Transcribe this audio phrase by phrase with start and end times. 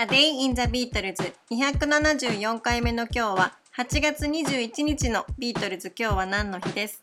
[0.00, 5.92] A Day in the Beatles 274回目の今日は8月21日のビートルズ。
[5.98, 7.02] 今日は何の日です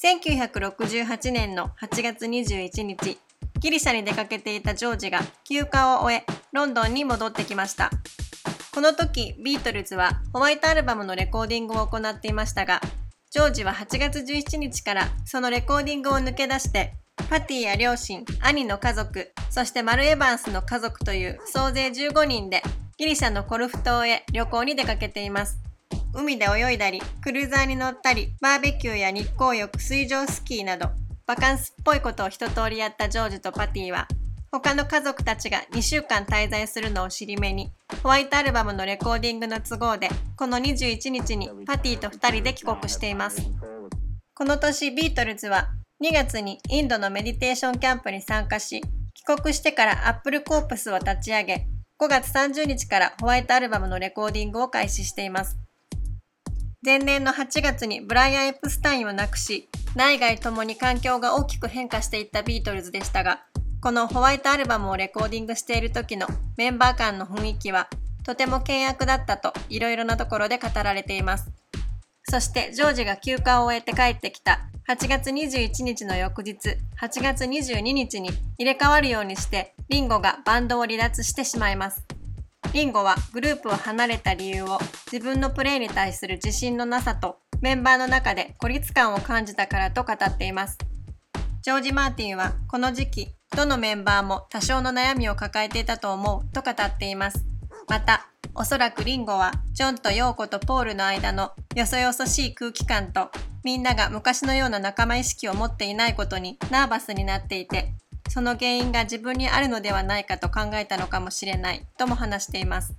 [0.00, 3.18] ？1968年の8月21日。
[3.58, 7.90] ギリシャに出かけていたジョージが休暇を終えロンドンに戻ってきました。
[8.72, 12.80] この時ビートルズはホワイトアルバムのレコーディングを行っていましたが
[13.32, 16.94] ジョージは8月17日からそのレコーディングを抜け出して
[17.28, 22.62] パティや両親、兄の家族、そしてマル・エヴァンスの家族という総勢15人で
[22.98, 25.60] ギリシャのコルフ島へ旅行に出かけています。
[26.14, 30.88] 海で泳いだり、クルーザーに乗ったり、バーベキューや日光浴、水上スキーなど、
[31.26, 34.08] バカンスっぽいことを一通りやったジョージとパティは、
[34.50, 37.70] 他の家族たちが2週間滞在するのを尻目に、
[38.02, 43.42] ホワイトアルバムのレコーディングの都合で、この21日にパティと2人で帰国しています。
[44.34, 45.68] この年ビートルズは
[46.00, 48.82] 2月にインドのメディテーションキャンプに参加し、
[49.14, 51.66] 帰国してからアップルコープスを立ち上げ、
[51.98, 55.58] 5月30日からホワイトアルバムのレコーディングを開始しています。
[56.84, 63.42] 前年の8月にブライアン・エプスタインを亡くし、内外ともに環境が大きく変化していったビートルズでしたが、
[63.80, 67.88] このホワイトアルバムをレコーディングしている時のメンバー間の雰囲気は
[68.24, 71.50] とても険悪だったといろいろなところで語られています。
[72.30, 82.06] そしてジョージが休暇を終えて帰ってきた8月21日の翌日、8月22日に入れ替わるようにして、リンゴがバンドを離脱してしまいます。
[82.72, 84.78] リンゴはグループを離れた理由を
[85.12, 90.78] 自分のプレイに対する自信のなさとメンバーの中で孤立感を感じたからと語っています。
[91.60, 97.44] ジョージ・マーティンはこの時期、どのメンバーも多少の悩みを抱えていたと思うと語っています。
[97.88, 103.30] また、おそらくリンゴはジョンとヨーコとポールの間のよそよそしい空気感と
[103.68, 107.92] みんなが昔のような仲間意識を持っていないことにナーバスになっていて
[108.30, 112.94] その原因が自分にあるのではないかと考えたのかもしれないとも話しています。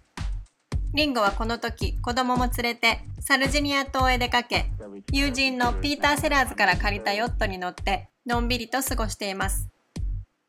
[0.94, 4.68] リンゴはこの時子供も連れてサルジニア島へ出かけ
[5.12, 9.70] 友人のピーター・セラーズから借りたヨットに乗ってのんびりと過ごしています。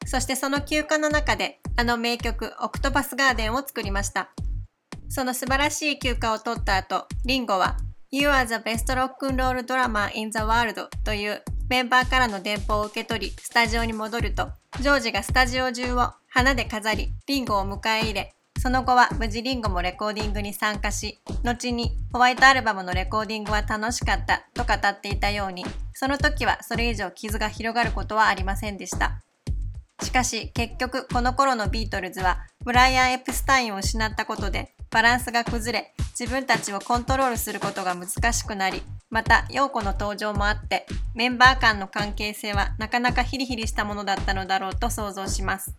[0.05, 4.29] そしてその休暇の中であの名曲オクトパスガーデンを作りました。
[5.09, 7.79] その素晴らしい休暇を取った後、リンゴは
[8.13, 14.49] You are the best rock and roll drama in the world というメンバーからの電報を受け取り、スタジオに戻ると、
[14.81, 29.23] ジョージがスタジオ中を花で飾り、リンゴを迎え入れ、その後は無事リンゴもレコーディングに参加し、後にホワイトアルバムのレコーディングは楽しかったと語っていたように、その時はそれ以上傷が広がることはありませんでした。
[30.03, 40.85] しかし結局この頃のビートルズはブライアン・エプスタインを失ったことでバランスが崩れ、自分たちをコントロールすることが難しくなり、また、陽子の登場もあって、
[41.15, 45.77] メンバー間の関係性はなかなかヒリヒリしたものだったのだろうと想像します。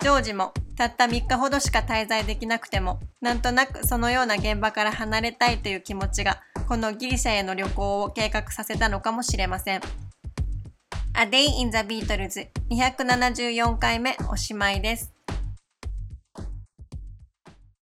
[0.00, 9.82] ジョージも、たった3日ほどしか滞在できなくても、なんとなくそのような現場から離れたいという気持ちが、このギリシャへの旅行を計画させたのかもしれません。
[11.18, 15.15] A Day in the Beatles 274回目おしまいです。